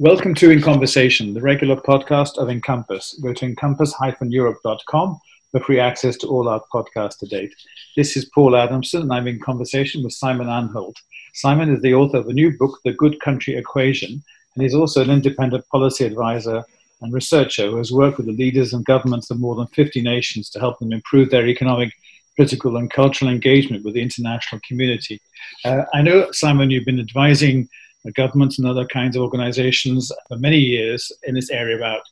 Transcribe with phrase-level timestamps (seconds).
[0.00, 3.18] Welcome to In Conversation, the regular podcast of Encompass.
[3.20, 7.52] Go to encompass-europe.com for free access to all our podcasts to date.
[7.96, 10.94] This is Paul Adamson, and I'm in conversation with Simon Anholt.
[11.34, 14.22] Simon is the author of a new book, The Good Country Equation,
[14.54, 16.62] and he's also an independent policy advisor
[17.00, 20.48] and researcher who has worked with the leaders and governments of more than 50 nations
[20.50, 21.92] to help them improve their economic,
[22.36, 25.20] political, and cultural engagement with the international community.
[25.64, 27.68] Uh, I know, Simon, you've been advising
[28.12, 32.02] governments and other kinds of organizations for many years in this area about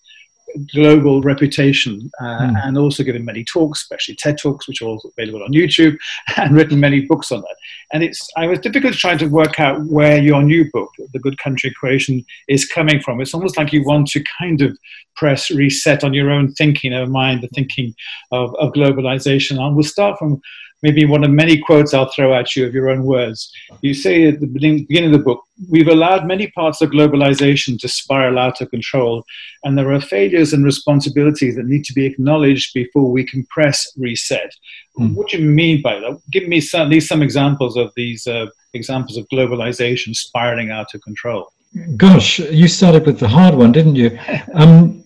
[0.72, 2.66] global reputation uh, mm.
[2.66, 5.96] and also given many talks, especially TED Talks, which are also available on YouTube,
[6.36, 7.56] and written many books on that.
[7.92, 11.38] And it's I was difficult trying to work out where your new book, The Good
[11.38, 13.20] Country Equation, is coming from.
[13.20, 14.76] It's almost like you want to kind of
[15.16, 17.94] press reset on your own thinking, never mind the thinking
[18.32, 19.58] of, of globalization.
[19.58, 20.40] And we'll start from
[20.86, 23.52] maybe one of many quotes I'll throw at you of your own words.
[23.80, 27.88] You say at the beginning of the book, we've allowed many parts of globalization to
[27.88, 29.24] spiral out of control,
[29.64, 33.78] and there are failures and responsibilities that need to be acknowledged before we can press
[33.96, 34.52] reset.
[34.96, 35.14] Mm.
[35.16, 36.20] What do you mean by that?
[36.30, 40.94] Give me some, at least some examples of these uh, examples of globalization spiraling out
[40.94, 41.52] of control.
[41.96, 44.16] Gosh, you started with the hard one, didn't you?
[44.54, 45.02] Um,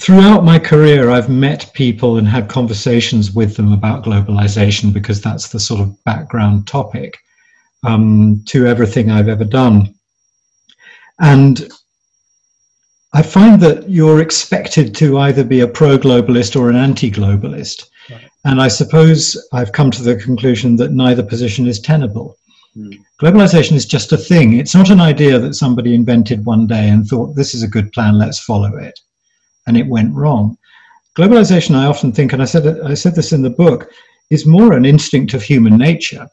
[0.00, 5.48] throughout my career, I've met people and had conversations with them about globalization because that's
[5.48, 7.18] the sort of background topic
[7.84, 9.94] um, to everything I've ever done.
[11.20, 11.70] And
[13.12, 17.84] I find that you're expected to either be a pro globalist or an anti globalist.
[18.10, 18.28] Right.
[18.44, 22.36] And I suppose I've come to the conclusion that neither position is tenable.
[22.76, 22.98] Mm.
[23.22, 24.54] Globalization is just a thing.
[24.58, 27.92] It's not an idea that somebody invented one day and thought, this is a good
[27.92, 28.98] plan, let's follow it
[29.66, 30.56] and it went wrong.
[31.16, 33.90] Globalization, I often think, and I said, I said this in the book,
[34.30, 36.26] is more an instinct of human nature.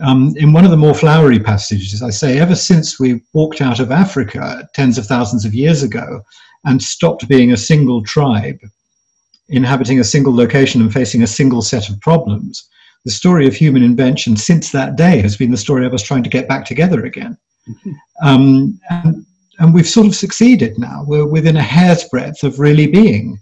[0.00, 3.80] Um, in one of the more flowery passages, I say, ever since we walked out
[3.80, 6.20] of Africa tens of thousands of years ago
[6.64, 8.58] and stopped being a single tribe,
[9.48, 12.68] inhabiting a single location and facing a single set of problems,
[13.04, 16.24] the story of human invention since that day has been the story of us trying
[16.24, 17.38] to get back together again.
[17.68, 17.92] Mm-hmm.
[18.22, 19.25] Um, and
[19.58, 21.04] and we've sort of succeeded now.
[21.06, 23.38] We're within a hair's breadth of really being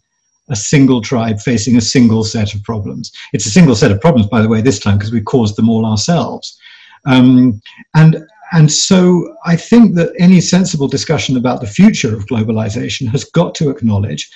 [0.51, 3.11] a single tribe facing a single set of problems.
[3.33, 5.71] It's a single set of problems, by the way, this time because we caused them
[5.71, 6.59] all ourselves.
[7.07, 7.61] Um,
[7.95, 13.25] and and so I think that any sensible discussion about the future of globalization has
[13.25, 14.31] got to acknowledge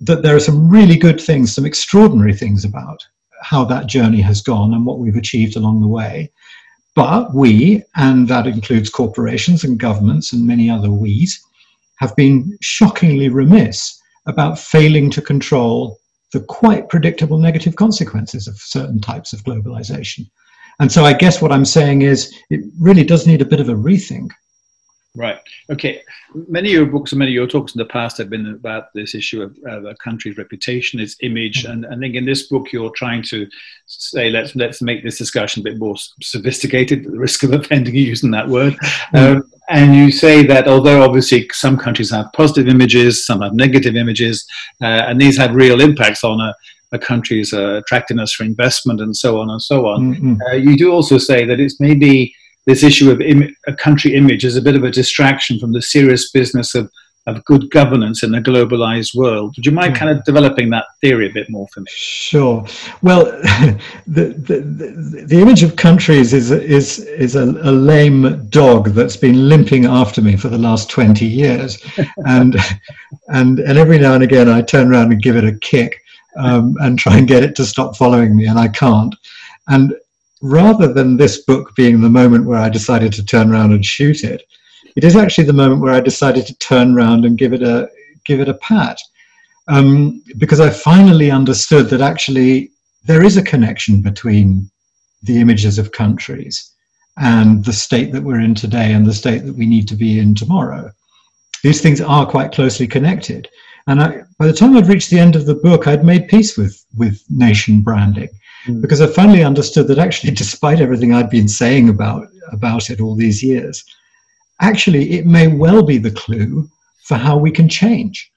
[0.00, 3.04] that there are some really good things, some extraordinary things about
[3.42, 6.30] how that journey has gone and what we've achieved along the way.
[6.94, 11.40] But we, and that includes corporations and governments and many other we's,
[11.96, 15.98] have been shockingly remiss about failing to control
[16.32, 20.28] the quite predictable negative consequences of certain types of globalization.
[20.80, 23.68] And so I guess what I'm saying is it really does need a bit of
[23.68, 24.30] a rethink.
[25.18, 25.40] Right.
[25.68, 26.00] Okay.
[26.32, 28.94] Many of your books and many of your talks in the past have been about
[28.94, 31.84] this issue of uh, a country's reputation, its image, mm-hmm.
[31.84, 33.48] and I think in this book you're trying to
[33.86, 37.04] say let's let's make this discussion a bit more sophisticated.
[37.04, 39.16] At the risk of offending you using that word, mm-hmm.
[39.16, 43.96] um, and you say that although obviously some countries have positive images, some have negative
[43.96, 44.46] images,
[44.80, 46.54] uh, and these have real impacts on a
[46.92, 50.14] a country's uh, attractiveness for investment and so on and so on.
[50.14, 50.42] Mm-hmm.
[50.42, 52.34] Uh, you do also say that it's maybe
[52.68, 55.80] this issue of Im- a country image is a bit of a distraction from the
[55.80, 56.92] serious business of,
[57.26, 59.54] of good governance in a globalized world.
[59.56, 61.86] Would you mind kind of developing that theory a bit more for me?
[61.88, 62.66] Sure.
[63.00, 63.24] Well,
[64.06, 69.16] the, the, the, the image of countries is, is, is a, a, lame dog that's
[69.16, 71.82] been limping after me for the last 20 years.
[72.26, 72.54] and,
[73.28, 76.02] and, and every now and again, I turn around and give it a kick
[76.36, 79.14] um, and try and get it to stop following me, and I can't.
[79.68, 79.94] And
[80.42, 84.24] rather than this book being the moment where I decided to turn around and shoot
[84.24, 84.42] it,
[84.96, 87.88] it is actually the moment where I decided to turn around and give it a
[88.24, 88.98] give it a pat,
[89.68, 92.70] um, because I finally understood that actually
[93.04, 94.70] there is a connection between
[95.22, 96.72] the images of countries
[97.16, 100.18] and the state that we're in today and the state that we need to be
[100.18, 100.90] in tomorrow.
[101.62, 103.48] These things are quite closely connected.
[103.88, 106.56] And I, by the time I'd reached the end of the book, I'd made peace
[106.56, 108.28] with, with nation branding.
[108.66, 108.80] Mm.
[108.80, 113.14] because I finally understood that actually, despite everything I'd been saying about, about it all
[113.14, 113.84] these years,
[114.60, 116.68] actually, it may well be the clue
[117.04, 118.30] for how we can change.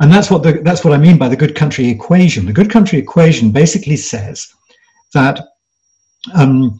[0.00, 2.46] And that's what, the, that's what I mean by the good country equation.
[2.46, 4.52] The good country equation basically says
[5.14, 5.40] that
[6.34, 6.78] um,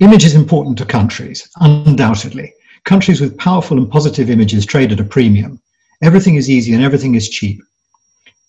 [0.00, 2.52] image is important to countries, undoubtedly.
[2.84, 5.60] Countries with powerful and positive images trade at a premium.
[6.02, 7.60] Everything is easy and everything is cheap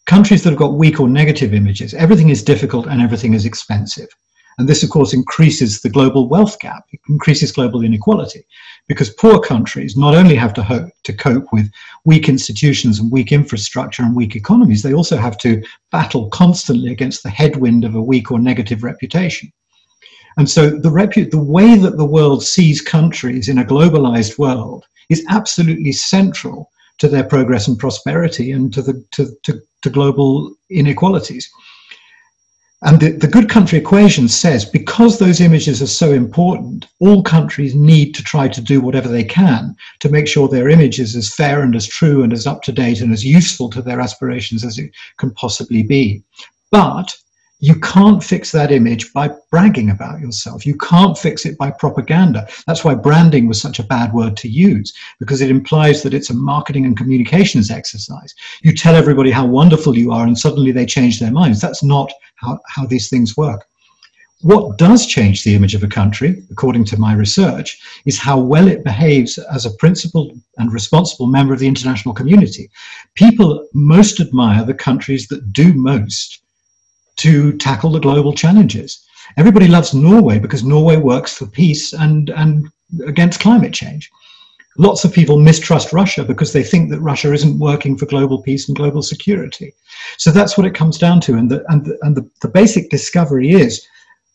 [0.09, 4.09] countries that have got weak or negative images, everything is difficult and everything is expensive.
[4.57, 8.43] And this, of course, increases the global wealth gap, it increases global inequality,
[8.87, 11.71] because poor countries not only have to, to cope with
[12.05, 15.61] weak institutions and weak infrastructure and weak economies, they also have to
[15.91, 19.53] battle constantly against the headwind of a weak or negative reputation.
[20.37, 24.85] And so the, repu- the way that the world sees countries in a globalized world
[25.09, 30.53] is absolutely central to their progress and prosperity and to, the, to, to, to global
[30.69, 31.49] inequalities.
[32.81, 37.75] And the, the good country equation says because those images are so important, all countries
[37.75, 41.33] need to try to do whatever they can to make sure their image is as
[41.33, 44.63] fair and as true and as up to date and as useful to their aspirations
[44.63, 46.23] as it can possibly be.
[46.71, 47.13] But
[47.61, 50.65] you can't fix that image by bragging about yourself.
[50.65, 52.47] You can't fix it by propaganda.
[52.65, 56.29] That's why branding was such a bad word to use, because it implies that it's
[56.29, 58.33] a marketing and communications exercise.
[58.61, 61.59] You tell everybody how wonderful you are, and suddenly they change their minds.
[61.59, 63.65] That's not how, how these things work.
[64.41, 68.69] What does change the image of a country, according to my research, is how well
[68.69, 72.69] it behaves as a principled and responsible member of the international community.
[73.15, 76.41] People most admire the countries that do most
[77.19, 79.05] to tackle the global challenges.
[79.37, 82.69] Everybody loves Norway because Norway works for peace and, and
[83.05, 84.09] against climate change.
[84.77, 88.67] Lots of people mistrust Russia because they think that Russia isn't working for global peace
[88.67, 89.73] and global security.
[90.17, 91.35] So that's what it comes down to.
[91.35, 93.85] And the, and the, and the, the basic discovery is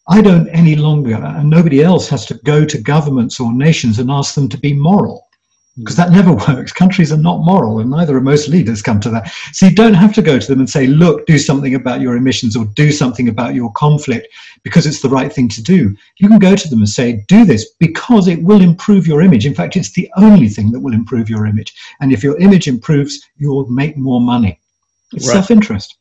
[0.09, 4.11] I don't any longer, and nobody else has to go to governments or nations and
[4.11, 5.27] ask them to be moral
[5.79, 6.73] because that never works.
[6.73, 9.31] Countries are not moral, and neither are most leaders come to that.
[9.53, 12.17] So you don't have to go to them and say, look, do something about your
[12.17, 14.29] emissions or do something about your conflict
[14.63, 15.95] because it's the right thing to do.
[16.19, 19.47] You can go to them and say, do this because it will improve your image.
[19.47, 21.75] In fact, it's the only thing that will improve your image.
[22.01, 24.61] And if your image improves, you'll make more money.
[25.13, 25.35] It's right.
[25.35, 25.97] self interest.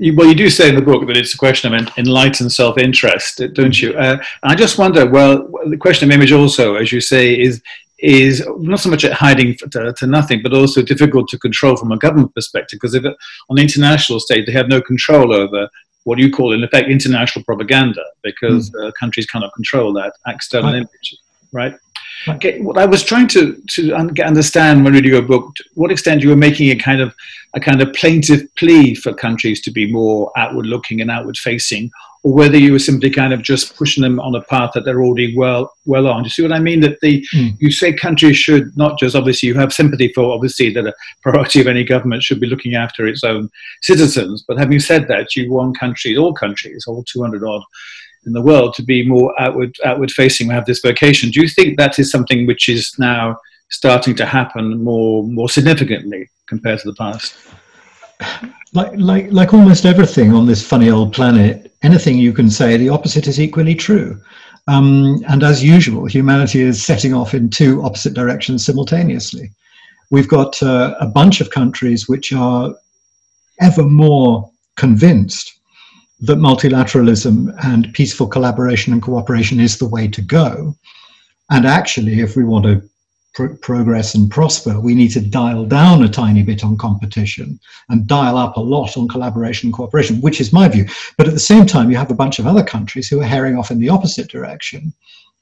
[0.00, 3.80] Well, you do say in the book that it's a question of enlightened self-interest, don't
[3.80, 3.94] you?
[3.94, 5.08] Uh, I just wonder.
[5.08, 7.62] Well, the question of image also, as you say, is
[7.98, 11.90] is not so much at hiding to, to, nothing, but also difficult to control from
[11.92, 12.78] a government perspective.
[12.80, 13.16] Because if it,
[13.50, 15.68] on the international stage, they have no control over
[16.04, 18.88] what you call, in effect, international propaganda, because mm.
[18.88, 20.76] uh, countries cannot control that external right.
[20.76, 21.16] image,
[21.52, 21.74] right?
[22.26, 26.22] Okay, what I was trying to to understand when reading your book, to what extent
[26.22, 27.14] you were making a kind of
[27.54, 31.90] a kind of plaintive plea for countries to be more outward looking and outward facing,
[32.22, 35.02] or whether you were simply kind of just pushing them on a path that they're
[35.02, 36.22] already well well on.
[36.22, 36.80] Do you see what I mean?
[36.80, 37.56] That the mm.
[37.58, 41.60] you say countries should not just obviously you have sympathy for obviously that a priority
[41.60, 43.50] of any government should be looking after its own
[43.82, 47.62] citizens, but having said that, you want countries, all countries, all 200 odd
[48.26, 51.30] in the world, to be more outward outward facing, have this vocation.
[51.30, 53.38] Do you think that is something which is now
[53.70, 57.36] starting to happen more more significantly compared to the past?
[58.72, 62.88] Like like like almost everything on this funny old planet, anything you can say, the
[62.88, 64.20] opposite is equally true.
[64.66, 69.50] Um, and as usual, humanity is setting off in two opposite directions simultaneously.
[70.10, 72.74] We've got uh, a bunch of countries which are
[73.60, 75.58] ever more convinced
[76.20, 80.76] that multilateralism and peaceful collaboration and cooperation is the way to go.
[81.50, 82.82] And actually, if we want to
[83.34, 87.58] progress and prosper, we need to dial down a tiny bit on competition
[87.88, 90.86] and dial up a lot on collaboration and cooperation, which is my view.
[91.16, 93.56] But at the same time, you have a bunch of other countries who are herring
[93.56, 94.92] off in the opposite direction,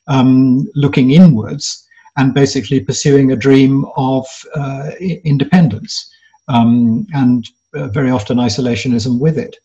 [0.08, 4.90] um, looking inwards and basically pursuing a dream of uh,
[5.24, 6.10] independence
[6.48, 9.56] um, and uh, very often isolationism with it.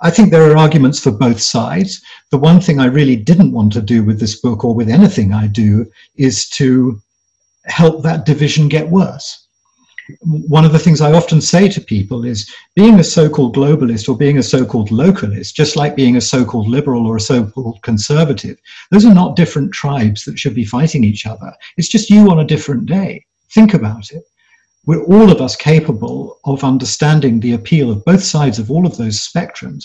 [0.00, 2.00] I think there are arguments for both sides.
[2.30, 5.32] The one thing I really didn't want to do with this book or with anything
[5.32, 7.00] I do is to
[7.68, 9.46] help that division get worse.
[10.22, 14.08] One of the things I often say to people is being a so called globalist
[14.08, 17.20] or being a so called localist, just like being a so called liberal or a
[17.20, 18.56] so called conservative,
[18.90, 21.52] those are not different tribes that should be fighting each other.
[21.76, 23.26] It's just you on a different day.
[23.50, 24.24] Think about it.
[24.86, 28.96] We're all of us capable of understanding the appeal of both sides of all of
[28.96, 29.84] those spectrums.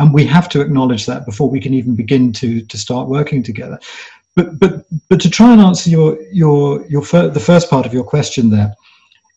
[0.00, 3.44] And we have to acknowledge that before we can even begin to, to start working
[3.44, 3.78] together.
[4.36, 7.92] But but but to try and answer your your your fir- the first part of
[7.92, 8.74] your question there,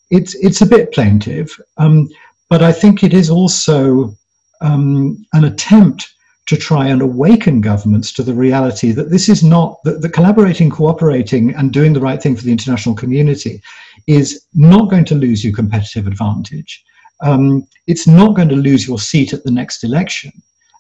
[0.09, 2.09] it's it's a bit plaintive, um,
[2.49, 4.15] but I think it is also
[4.61, 6.13] um, an attempt
[6.47, 10.69] to try and awaken governments to the reality that this is not that the collaborating,
[10.69, 13.61] cooperating, and doing the right thing for the international community
[14.07, 16.83] is not going to lose you competitive advantage.
[17.21, 20.31] Um, it's not going to lose your seat at the next election.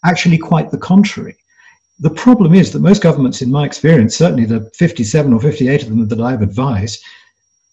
[0.05, 1.37] Actually, quite the contrary
[1.99, 5.89] the problem is that most governments, in my experience, certainly the 57 or 58 of
[5.89, 7.03] them that I've advised,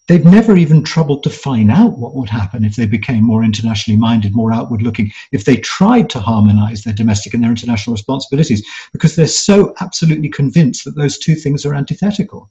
[0.07, 3.99] they've never even troubled to find out what would happen if they became more internationally
[3.99, 8.65] minded, more outward looking, if they tried to harmonize their domestic and their international responsibilities,
[8.93, 12.49] because they're so absolutely convinced that those two things are antithetical.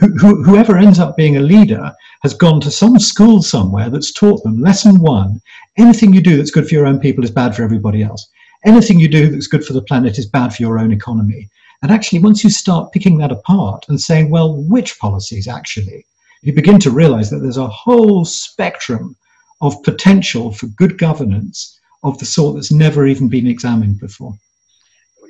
[0.00, 4.42] Wh- whoever ends up being a leader has gone to some school somewhere that's taught
[4.42, 5.40] them lesson one
[5.76, 8.28] anything you do that's good for your own people is bad for everybody else.
[8.64, 11.48] Anything you do that's good for the planet is bad for your own economy.
[11.82, 16.06] And actually, once you start picking that apart and saying, well, which policies actually
[16.42, 19.16] you begin to realize that there's a whole spectrum
[19.60, 24.34] of potential for good governance of the sort that's never even been examined before.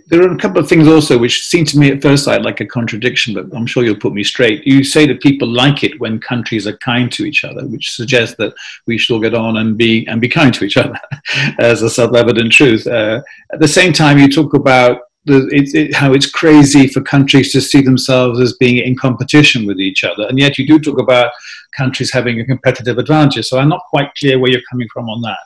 [0.09, 2.61] There are a couple of things also which seem to me at first sight like
[2.61, 4.67] a contradiction, but I'm sure you'll put me straight.
[4.67, 8.37] You say that people like it when countries are kind to each other, which suggests
[8.37, 8.55] that
[8.87, 10.99] we should all get on and be and be kind to each other,
[11.59, 12.87] as a self-evident truth.
[12.87, 13.21] Uh,
[13.53, 17.53] at the same time, you talk about the, it, it, how it's crazy for countries
[17.53, 20.27] to see themselves as being in competition with each other.
[20.27, 21.33] And yet you do talk about
[21.77, 23.47] countries having a competitive advantage.
[23.47, 25.39] So I'm not quite clear where you're coming from on that.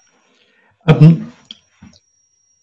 [0.88, 1.32] Um,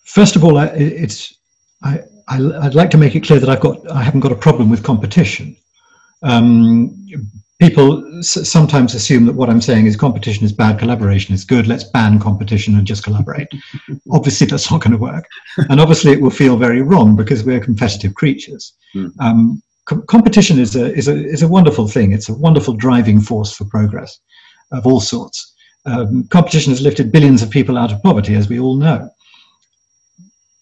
[0.03, 1.37] first of all, it's,
[1.83, 4.35] I, I, would like to make it clear that I've got, I haven't got a
[4.35, 5.55] problem with competition.
[6.21, 6.95] Um,
[7.59, 11.67] people sometimes assume that what I'm saying is competition is bad, collaboration is good.
[11.67, 13.47] Let's ban competition and just collaborate.
[14.11, 15.25] obviously, that's not going to work,
[15.69, 18.73] and obviously, it will feel very wrong because we're competitive creatures.
[18.95, 19.11] Mm.
[19.19, 19.63] Um,
[20.07, 22.11] competition is a is a is a wonderful thing.
[22.11, 24.19] It's a wonderful driving force for progress
[24.71, 25.53] of all sorts.
[25.85, 29.09] Um, competition has lifted billions of people out of poverty, as we all know.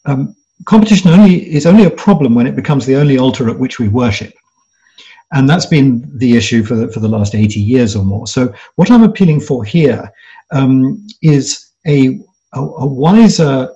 [0.06, 3.80] Um, competition only is only a problem when it becomes the only altar at which
[3.80, 4.34] we worship.
[5.34, 8.28] And that's been the issue for the, for the last 80 years or more.
[8.28, 10.12] So, what I'm appealing for here
[10.52, 12.20] um, is a,
[12.54, 13.70] a, a wiser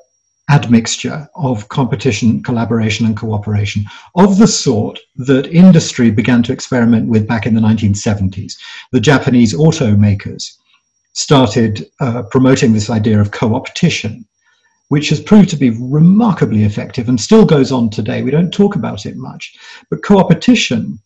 [0.49, 7.27] admixture of competition, collaboration, and cooperation of the sort that industry began to experiment with
[7.27, 8.53] back in the 1970s.
[8.91, 10.55] The Japanese automakers
[11.13, 14.25] started uh, promoting this idea of co-opetition,
[14.89, 18.21] which has proved to be remarkably effective and still goes on today.
[18.21, 19.55] We don't talk about it much,
[19.89, 20.99] but co-opetition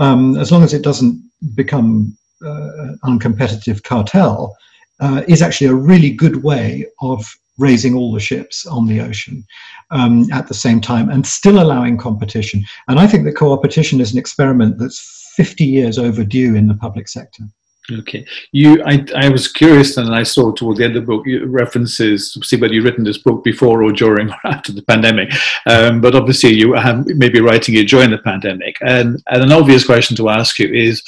[0.00, 1.22] um, as long as it doesn't
[1.54, 4.56] become uh, uncompetitive cartel,
[5.00, 7.24] uh, is actually a really good way of
[7.58, 9.44] raising all the ships on the ocean
[9.90, 12.64] um, at the same time and still allowing competition.
[12.88, 17.08] And I think that co-opetition is an experiment that's 50 years overdue in the public
[17.08, 17.44] sector.
[17.90, 18.24] Okay.
[18.52, 22.36] You, I, I was curious, and I saw toward the end of the book references
[22.42, 25.32] see whether you've written this book before or during or after the pandemic.
[25.66, 28.76] Um, but obviously, you have maybe writing it during the pandemic.
[28.80, 31.02] And, and an obvious question to ask you is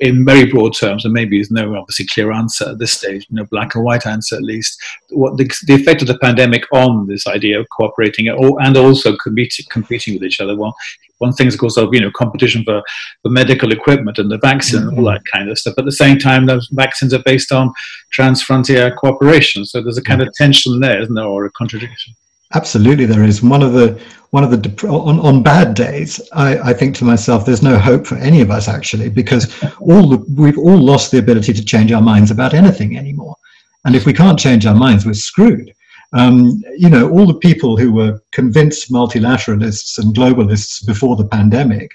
[0.00, 3.44] in very broad terms, and maybe there's no obviously clear answer at this stage, no
[3.44, 4.80] black and white answer at least,
[5.10, 9.16] what the, the effect of the pandemic on this idea of cooperating or, and also
[9.16, 10.56] competing, competing with each other.
[10.56, 10.74] Well,
[11.18, 12.82] one thing is, of course, of you know competition for,
[13.22, 14.88] for medical equipment and the vaccine mm-hmm.
[14.90, 15.14] and all mm-hmm.
[15.14, 15.74] that kind of stuff.
[15.76, 17.72] But at the same time, those vaccines are based on
[18.16, 22.14] transfrontier cooperation, so there's a kind of tension there, isn't there, or a contradiction?
[22.54, 23.42] Absolutely, there is.
[23.42, 24.00] One of the
[24.30, 28.06] one of the on, on bad days, I, I think to myself, there's no hope
[28.06, 31.90] for any of us actually, because all the, we've all lost the ability to change
[31.92, 33.36] our minds about anything anymore.
[33.84, 35.72] And if we can't change our minds, we're screwed.
[36.12, 41.90] Um, you know, all the people who were convinced multilateralists and globalists before the pandemic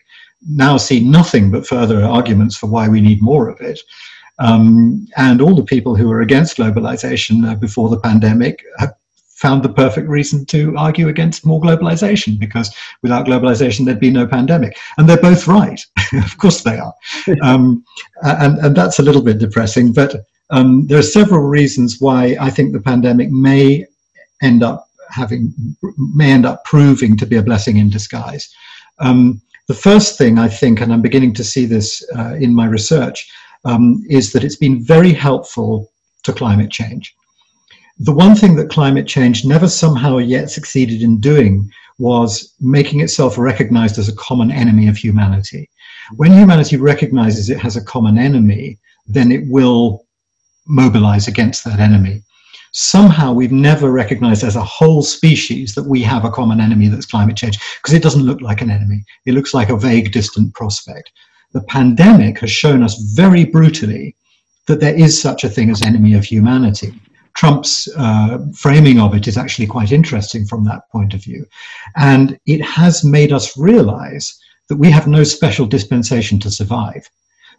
[0.50, 3.79] now see nothing but further arguments for why we need more of it.
[4.39, 8.93] Um, and all the people who were against globalization uh, before the pandemic have
[9.41, 14.27] found the perfect reason to argue against more globalization because without globalization there'd be no
[14.27, 14.77] pandemic.
[14.98, 15.83] And they're both right.
[16.13, 16.93] Of course they are.
[17.41, 17.83] Um,
[18.24, 20.15] and, and that's a little bit depressing but
[20.51, 23.86] um, there are several reasons why i think the pandemic may
[24.41, 25.53] end up having
[26.15, 28.53] may end up proving to be a blessing in disguise.
[29.00, 32.65] Um, the first thing i think and i'm beginning to see this uh, in my
[32.65, 33.31] research
[33.63, 35.89] um, is that it's been very helpful
[36.24, 37.15] to climate change
[37.98, 43.38] the one thing that climate change never somehow yet succeeded in doing was making itself
[43.38, 45.69] recognized as a common enemy of humanity.
[46.15, 50.05] When humanity recognizes it has a common enemy, then it will
[50.65, 52.24] mobilize against that enemy.
[52.71, 57.05] Somehow we've never recognized as a whole species that we have a common enemy that's
[57.05, 59.03] climate change because it doesn't look like an enemy.
[59.25, 61.12] It looks like a vague, distant prospect.
[61.51, 64.15] The pandemic has shown us very brutally
[64.67, 66.93] that there is such a thing as enemy of humanity.
[67.35, 71.45] Trump's uh, framing of it is actually quite interesting from that point of view.
[71.95, 74.38] And it has made us realize
[74.69, 77.09] that we have no special dispensation to survive.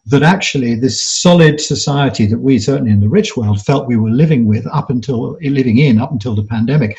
[0.07, 4.11] That actually, this solid society that we, certainly in the rich world, felt we were
[4.11, 6.99] living with up until living in up until the pandemic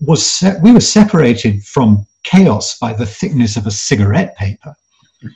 [0.00, 4.74] was we were separated from chaos by the thickness of a cigarette paper.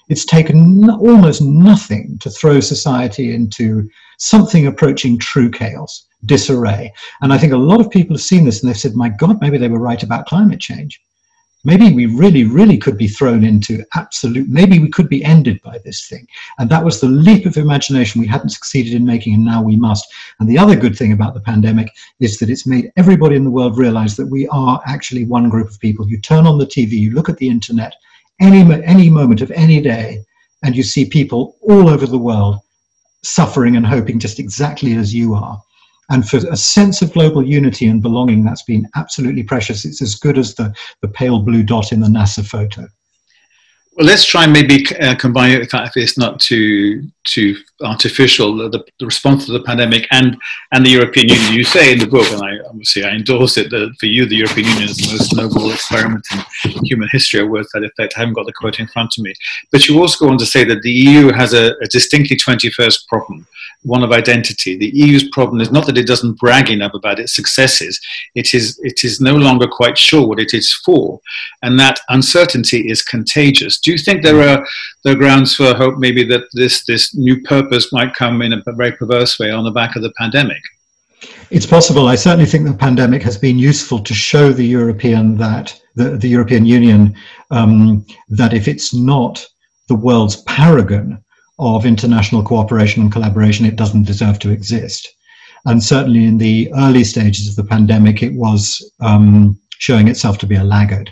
[0.08, 6.92] It's taken almost nothing to throw society into something approaching true chaos, disarray.
[7.20, 9.40] And I think a lot of people have seen this and they've said, my God,
[9.40, 11.00] maybe they were right about climate change.
[11.64, 15.78] Maybe we really, really could be thrown into absolute, maybe we could be ended by
[15.78, 16.26] this thing.
[16.58, 19.76] And that was the leap of imagination we hadn't succeeded in making, and now we
[19.76, 20.06] must.
[20.38, 23.50] And the other good thing about the pandemic is that it's made everybody in the
[23.50, 26.08] world realize that we are actually one group of people.
[26.08, 27.94] You turn on the TV, you look at the internet,
[28.40, 30.24] any, any moment of any day,
[30.62, 32.60] and you see people all over the world
[33.22, 35.60] suffering and hoping just exactly as you are.
[36.10, 39.84] And for a sense of global unity and belonging, that's been absolutely precious.
[39.84, 42.88] It's as good as the, the pale blue dot in the NASA photo.
[43.98, 48.56] Well, let's try and maybe uh, combine it if it's not too too artificial.
[48.56, 50.36] The, the, response to the pandemic and
[50.70, 51.52] and the European Union.
[51.52, 53.70] You say in the book, and I obviously I endorse it.
[53.70, 56.24] That for you, the European Union is the most noble experiment
[56.64, 57.40] in human history.
[57.40, 58.14] Or words that effect.
[58.16, 59.34] I haven't got the quote in front of me,
[59.72, 63.08] but you also go on to say that the EU has a, a distinctly 21st
[63.08, 63.48] problem,
[63.82, 64.76] one of identity.
[64.76, 68.00] The EU's problem is not that it doesn't brag enough about its successes.
[68.36, 71.20] It is it is no longer quite sure what it is for,
[71.62, 73.78] and that uncertainty is contagious.
[73.88, 74.66] Do you think there are
[75.02, 78.92] there grounds for hope maybe that this this new purpose might come in a very
[78.92, 80.60] perverse way on the back of the pandemic?
[81.50, 82.06] It's possible.
[82.06, 86.28] I certainly think the pandemic has been useful to show the European that the, the
[86.28, 87.14] European Union
[87.50, 89.42] um, that if it's not
[89.88, 91.24] the world's paragon
[91.58, 95.08] of international cooperation and collaboration, it doesn't deserve to exist.
[95.64, 100.46] And certainly in the early stages of the pandemic, it was um, showing itself to
[100.46, 101.10] be a laggard,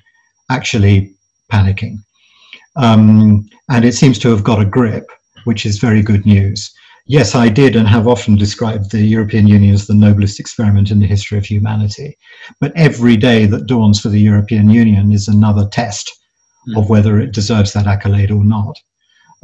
[0.50, 1.14] actually
[1.50, 2.00] panicking.
[2.76, 5.10] Um, and it seems to have got a grip,
[5.44, 6.72] which is very good news.
[7.08, 10.98] Yes, I did and have often described the European Union as the noblest experiment in
[10.98, 12.18] the history of humanity.
[12.60, 16.12] But every day that dawns for the European Union is another test
[16.68, 16.76] mm.
[16.76, 18.80] of whether it deserves that accolade or not.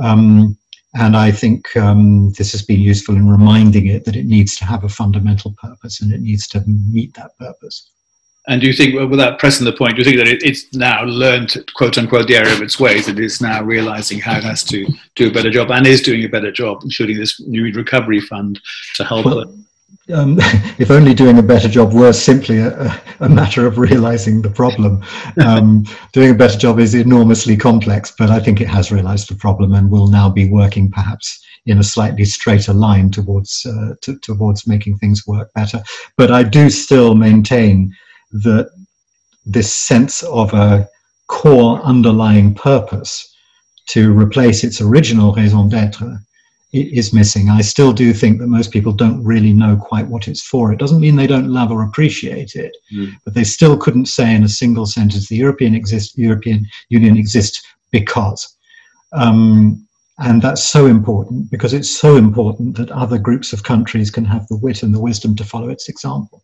[0.00, 0.58] Um,
[0.94, 4.64] and I think um, this has been useful in reminding it that it needs to
[4.64, 7.90] have a fundamental purpose and it needs to meet that purpose.
[8.48, 11.04] And do you think, without pressing the point, do you think that it, it's now
[11.04, 13.06] learned, quote unquote, the error of its ways?
[13.06, 14.84] It is now realizing how it has to
[15.14, 18.60] do a better job and is doing a better job, including this new recovery fund
[18.96, 19.66] to help well, them?
[20.12, 20.38] Um,
[20.78, 25.04] if only doing a better job were simply a, a matter of realizing the problem.
[25.44, 29.36] Um, doing a better job is enormously complex, but I think it has realized the
[29.36, 34.18] problem and will now be working perhaps in a slightly straighter line towards uh, to,
[34.18, 35.80] towards making things work better.
[36.16, 37.94] But I do still maintain
[38.32, 38.70] that
[39.44, 40.88] this sense of a
[41.28, 43.34] core underlying purpose
[43.86, 46.18] to replace its original raison d'etre
[46.72, 47.50] is missing.
[47.50, 50.72] I still do think that most people don't really know quite what it's for.
[50.72, 53.12] It doesn't mean they don't love or appreciate it, mm.
[53.24, 57.62] but they still couldn't say in a single sentence the European exist, European Union exists
[57.90, 58.56] because.
[59.12, 59.86] Um,
[60.18, 64.46] and that's so important because it's so important that other groups of countries can have
[64.48, 66.42] the wit and the wisdom to follow its example.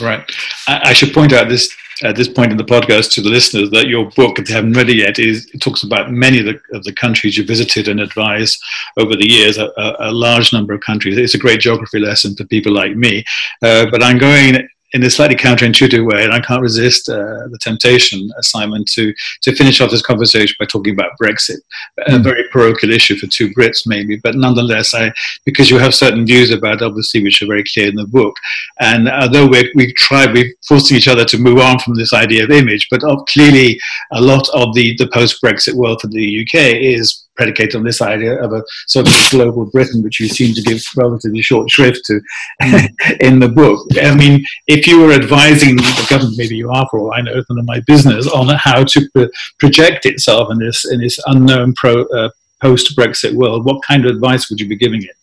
[0.00, 0.30] Right.
[0.66, 3.88] I, should point out this at this point in the podcast to the listeners that
[3.88, 6.60] your book, if they haven't read it yet, is it talks about many of the,
[6.76, 8.62] of the countries you visited and advised
[8.96, 11.16] over the years, a, a, large number of countries.
[11.16, 13.24] It's a great geography lesson for people like me.
[13.62, 17.58] Uh, but I'm going in a slightly counterintuitive way, and I can't resist uh, the
[17.60, 21.58] temptation, uh, Simon, to to finish off this conversation by talking about Brexit,
[22.00, 22.14] mm.
[22.14, 22.22] a hmm.
[22.22, 25.12] very parochial issue for two Brits, maybe, but nonetheless, I
[25.44, 28.34] because you have certain views about, obviously, which are very clear in the book,
[28.80, 32.44] and although we we tried, we're forcing each other to move on from this idea
[32.44, 33.80] of image, but clearly,
[34.12, 38.42] a lot of the the post-Brexit world for the UK is predicated on this idea
[38.42, 42.20] of a sort of global Britain, which you seem to give relatively short shrift to
[43.20, 43.86] in the book.
[44.00, 47.34] I mean, if you were advising the government, maybe you are, for all I know,
[47.48, 51.74] none of my business, on how to pro- project itself in this in this unknown
[51.74, 52.30] pro, uh,
[52.62, 55.16] post-Brexit world, what kind of advice would you be giving it?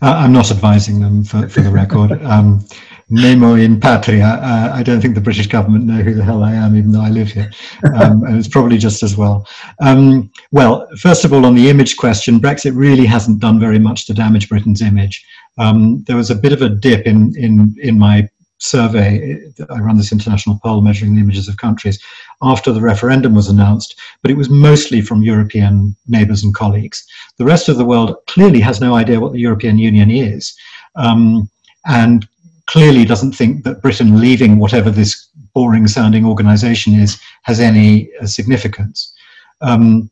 [0.00, 2.22] Uh, I'm not advising them, for, for the record.
[2.28, 2.64] Um,
[3.10, 4.26] Nemo in patria.
[4.26, 7.00] Uh, I don't think the British government know who the hell I am, even though
[7.00, 7.50] I live here.
[7.94, 9.46] Um, and it's probably just as well.
[9.80, 14.06] Um, well, first of all, on the image question, Brexit really hasn't done very much
[14.06, 15.24] to damage Britain's image.
[15.58, 19.40] Um, there was a bit of a dip in, in, in my survey.
[19.70, 22.02] I run this international poll measuring the images of countries
[22.42, 27.06] after the referendum was announced, but it was mostly from European neighbours and colleagues.
[27.38, 30.54] The rest of the world clearly has no idea what the European Union is.
[30.96, 31.48] Um,
[31.86, 32.28] and
[32.68, 38.26] clearly doesn't think that Britain leaving whatever this boring sounding organization is has any uh,
[38.26, 39.12] significance.
[39.60, 40.10] Um,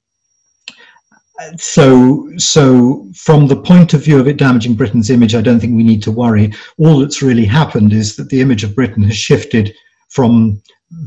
[1.59, 5.77] so, so from the point of view of it damaging Britain's image, I don't think
[5.77, 6.53] we need to worry.
[6.79, 9.75] All that's really happened is that the image of Britain has shifted
[10.09, 10.63] from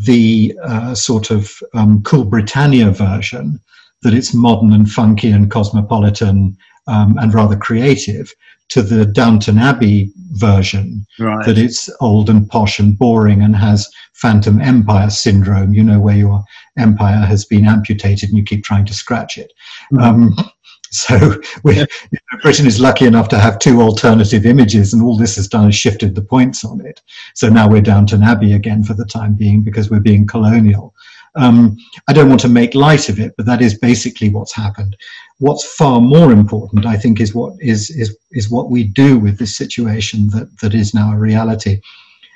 [0.06, 3.60] the uh, sort of um, cool Britannia version
[4.04, 6.56] that it's modern and funky and cosmopolitan
[6.88, 8.32] um, and rather creative
[8.70, 11.46] to the Downton Abbey version, right.
[11.46, 16.16] that it's old and posh and boring and has phantom empire syndrome, you know, where
[16.16, 16.44] your
[16.78, 19.52] empire has been amputated and you keep trying to scratch it.
[19.94, 20.04] Mm-hmm.
[20.04, 20.36] Um,
[20.92, 25.18] so we, you know, Britain is lucky enough to have two alternative images, and all
[25.18, 27.02] this has done is shifted the points on it.
[27.36, 30.94] So now we're Downton Abbey again for the time being because we're being colonial.
[31.36, 34.96] Um, I don't want to make light of it, but that is basically what's happened.
[35.38, 39.38] What's far more important, I think, is what is is is what we do with
[39.38, 41.82] this situation that that is now a reality.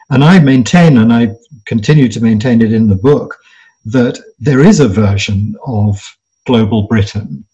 [0.10, 1.32] And I maintain, and I
[1.66, 3.38] continue to maintain it in the book,
[3.86, 6.00] that there is a version of
[6.46, 7.46] global Britain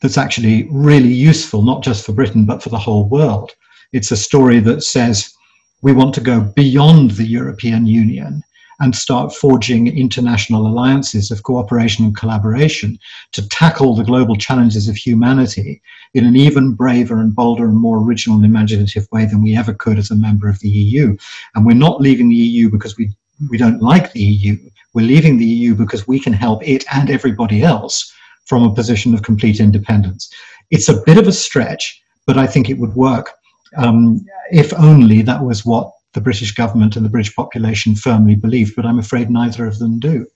[0.00, 3.52] that's actually really useful, not just for Britain, but for the whole world.
[3.92, 5.34] It's a story that says
[5.82, 8.42] we want to go beyond the European Union
[8.80, 12.98] and start forging international alliances of cooperation and collaboration
[13.32, 15.80] to tackle the global challenges of humanity
[16.14, 19.72] in an even braver and bolder and more original and imaginative way than we ever
[19.72, 21.16] could as a member of the EU.
[21.54, 23.10] And we're not leaving the EU because we,
[23.50, 24.58] we don't like the EU.
[24.92, 28.12] We're leaving the EU because we can help it and everybody else
[28.44, 30.32] from a position of complete independence.
[30.70, 33.32] It's a bit of a stretch, but I think it would work
[33.76, 38.74] um, if only that was what the British government and the British population firmly believed,
[38.74, 40.26] but I'm afraid neither of them do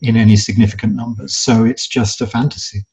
[0.00, 1.36] in any significant numbers.
[1.36, 2.86] So it's just a fantasy.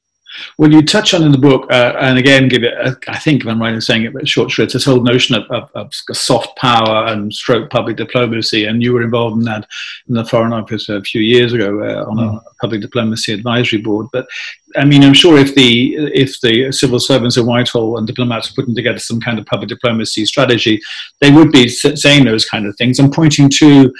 [0.57, 3.41] Well, you touch on in the book, uh, and again, give it, a, I think,
[3.41, 5.93] if I'm right in saying it, but short shrift, this whole notion of, of, of,
[5.93, 8.65] soft power and stroke public diplomacy.
[8.65, 9.67] And you were involved in that
[10.07, 12.37] in the Foreign Office a few years ago uh, on mm.
[12.37, 14.07] a public diplomacy advisory board.
[14.11, 14.27] But
[14.77, 18.61] I mean, I'm sure if the if the civil servants at Whitehall and diplomats were
[18.61, 20.81] putting together some kind of public diplomacy strategy,
[21.21, 23.93] they would be saying those kind of things and pointing to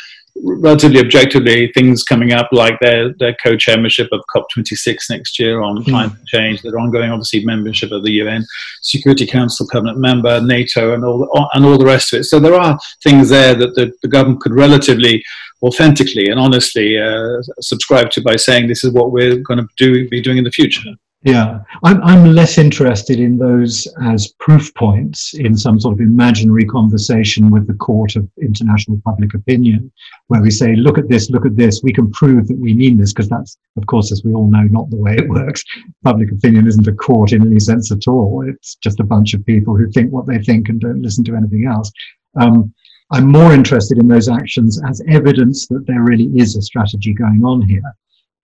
[0.43, 5.86] relatively objectively things coming up like their, their co-chairmanship of COP26 next year on mm.
[5.86, 8.45] climate change, their ongoing obviously membership of the UN
[8.82, 12.24] Security Council permanent member, NATO, and all the, and all the rest of it.
[12.26, 15.24] So there are things there that the, the government could relatively
[15.63, 20.08] authentically and honestly uh, subscribe to by saying this is what we're going to do
[20.10, 20.91] be doing in the future.
[21.26, 26.66] Yeah, I'm, I'm less interested in those as proof points in some sort of imaginary
[26.66, 29.92] conversation with the court of international public opinion,
[30.28, 32.96] where we say, look at this, look at this, we can prove that we mean
[32.96, 35.64] this, because that's, of course, as we all know, not the way it works.
[36.04, 38.48] Public opinion isn't a court in any sense at all.
[38.48, 41.36] It's just a bunch of people who think what they think and don't listen to
[41.36, 41.92] anything else.
[42.40, 42.72] Um,
[43.12, 47.44] I'm more interested in those actions as evidence that there really is a strategy going
[47.44, 47.96] on here.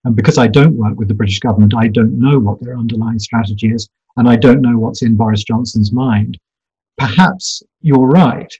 [0.03, 3.19] And because I don't work with the British government, I don't know what their underlying
[3.19, 3.87] strategy is,
[4.17, 6.37] and I don't know what's in Boris Johnson's mind.
[6.97, 8.51] Perhaps you're right.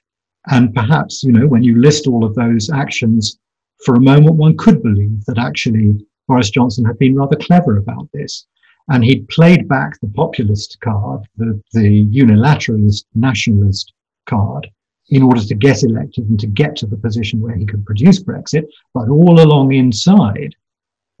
[0.48, 3.38] And perhaps, you know, when you list all of those actions,
[3.84, 8.08] for a moment, one could believe that actually Boris Johnson had been rather clever about
[8.12, 8.46] this.
[8.88, 13.92] And he'd played back the populist card, the, the unilateralist nationalist
[14.26, 14.68] card,
[15.10, 18.22] in order to get elected and to get to the position where he could produce
[18.22, 18.64] Brexit.
[18.94, 20.54] But all along inside,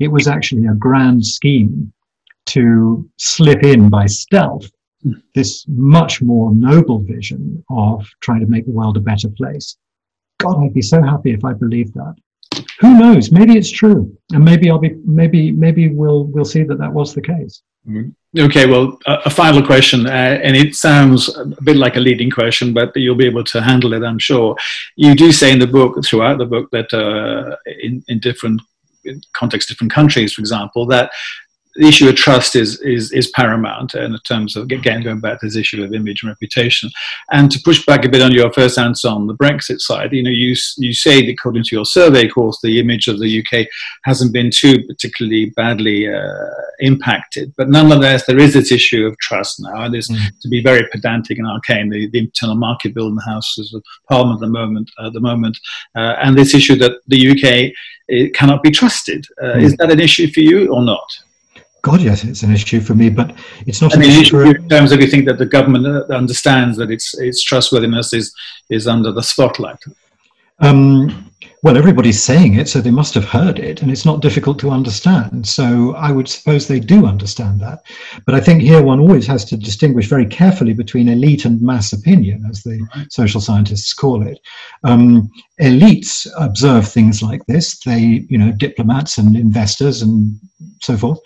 [0.02, 1.92] it was actually a grand scheme
[2.46, 4.68] to slip in by stealth
[5.34, 9.76] this much more noble vision of trying to make the world a better place.
[10.38, 12.14] God, I'd be so happy if I believed that.
[12.80, 13.32] Who knows?
[13.32, 14.94] Maybe it's true, and maybe I'll be.
[15.04, 17.62] Maybe maybe we'll we'll see that that was the case.
[17.88, 18.10] Mm-hmm.
[18.46, 22.30] Okay, well, a, a final question, uh, and it sounds a bit like a leading
[22.30, 24.56] question, but you'll be able to handle it, I'm sure.
[24.96, 28.62] You do say in the book, throughout the book, that uh, in, in different
[29.32, 31.10] context different countries, for example, that
[31.74, 35.46] the issue of trust is is is paramount in terms of again going back to
[35.46, 36.90] this issue of image and reputation.
[37.30, 40.22] And to push back a bit on your first answer on the Brexit side, you
[40.22, 43.42] know, you you say that according to your survey, of course, the image of the
[43.42, 43.66] UK
[44.04, 49.60] hasn't been too particularly badly uh, impacted, but nonetheless, there is this issue of trust
[49.60, 50.18] now, and is mm.
[50.40, 51.88] to be very pedantic and arcane.
[51.88, 55.12] The, the, internal market bill in the Houses of Parliament at the moment, uh, at
[55.12, 55.58] the moment,
[55.96, 59.26] uh, and this issue that the UK cannot be trusted.
[59.42, 59.62] Mm.
[59.62, 61.06] Is that an issue for you or not?
[61.82, 63.34] God, yes, it's an issue for me, but
[63.66, 66.92] it's not an issue in terms of you think that the government uh, understands that
[66.92, 68.32] its its trustworthiness is
[68.70, 69.82] is under the spotlight.
[70.60, 71.28] Um,
[71.64, 74.70] well, everybody's saying it, so they must have heard it, and it's not difficult to
[74.70, 75.46] understand.
[75.46, 77.80] So I would suppose they do understand that.
[78.26, 81.92] But I think here one always has to distinguish very carefully between elite and mass
[81.92, 84.38] opinion, as the social scientists call it.
[84.84, 87.80] Um, elites observe things like this.
[87.80, 90.38] They, you know, diplomats and investors and
[90.80, 91.18] so forth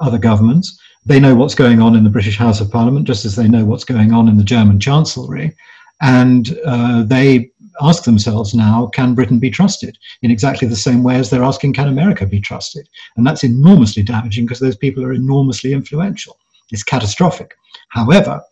[0.00, 0.78] other governments.
[1.06, 3.64] They know what's going on in the British House of Parliament, just as they know
[3.64, 5.56] what's going on in the German Chancellery.
[6.02, 9.96] And uh, they ask themselves now, can Britain be trusted?
[10.22, 12.88] In exactly the same way as they're asking, can America be trusted?
[13.16, 16.38] And that's enormously damaging because those people are enormously influential.
[16.70, 17.54] It's catastrophic.
[17.88, 18.42] However,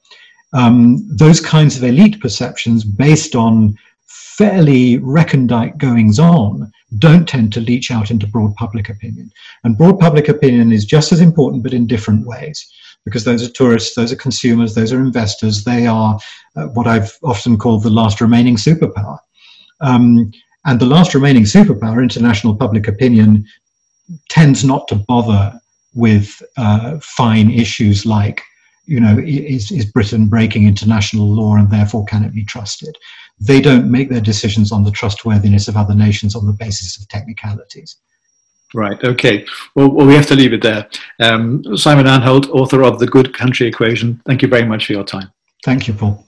[0.53, 7.61] um, those kinds of elite perceptions based on fairly recondite goings on don't tend to
[7.61, 9.31] leach out into broad public opinion.
[9.63, 12.67] And broad public opinion is just as important, but in different ways
[13.05, 15.65] because those are tourists, those are consumers, those are investors.
[15.65, 16.19] They are
[16.57, 19.19] uh, what I've often called the last remaining superpower.
[19.81, 20.31] Um,
[20.67, 23.47] and the last remaining superpower, international public opinion,
[24.29, 25.59] tends not to bother
[25.95, 28.43] with uh, fine issues like,
[28.89, 32.97] you know, is, is Britain breaking international law and therefore can it be trusted?
[33.39, 37.07] They don't make their decisions on the trustworthiness of other nations on the basis of
[37.09, 37.97] technicalities.
[38.75, 39.03] Right.
[39.05, 39.47] Okay.
[39.75, 40.89] Well, well, we have to leave it there.
[41.21, 45.05] Um, Simon Anholt, author of The Good Country Equation, thank you very much for your
[45.05, 45.31] time.
[45.65, 46.25] Thank you, Paul.